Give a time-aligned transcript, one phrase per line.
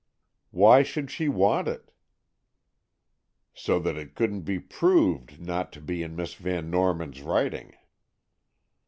[0.49, 1.91] "Why should she want it?"
[3.53, 7.73] "So that it couldn't be proved not to be in Miss Van Norman's writing."